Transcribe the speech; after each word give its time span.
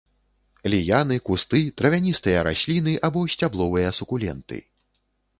Ліяны, 0.73 1.17
кусты, 1.27 1.59
травяністыя 1.81 2.39
расліны 2.47 2.93
або 3.09 3.19
сцябловыя 3.33 3.89
сукуленты. 3.99 4.59